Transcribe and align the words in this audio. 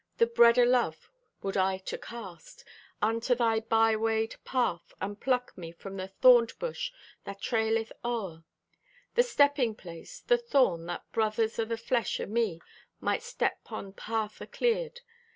The 0.17 0.25
bread 0.25 0.57
o' 0.57 0.63
love 0.63 1.11
would 1.43 1.55
I 1.55 1.77
to 1.77 1.95
cast 1.95 2.65
Unto 3.03 3.35
thy 3.35 3.59
bywayed 3.59 4.37
path, 4.43 4.91
and 4.99 5.21
pluck 5.21 5.55
me 5.55 5.71
From 5.71 5.95
the 5.97 6.11
thornèd 6.23 6.57
bush 6.57 6.91
that 7.25 7.39
traileth 7.39 7.91
o'er 8.03 8.43
The 9.13 9.21
stepping 9.21 9.75
place, 9.75 10.21
the 10.21 10.39
thorn, 10.39 10.87
that 10.87 11.03
brothers 11.11 11.59
O' 11.59 11.65
the 11.65 11.77
flesh 11.77 12.19
o' 12.19 12.25
me 12.25 12.59
might 12.99 13.21
step 13.21 13.63
'pon 13.63 13.93
path 13.93 14.41
acleared. 14.41 15.01